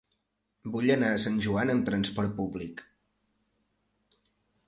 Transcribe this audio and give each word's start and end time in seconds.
Vull 0.75 0.87
anar 0.93 1.09
a 1.17 1.19
Sant 1.25 1.35
Joan 1.47 1.73
amb 1.75 1.85
transport 1.91 2.33
públic. 2.41 2.83